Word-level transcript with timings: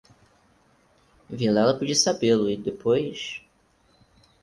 Vilela 1.29 1.77
podia 1.77 1.93
sabê-lo, 1.93 2.49
e 2.49 2.57
depois... 2.57 3.39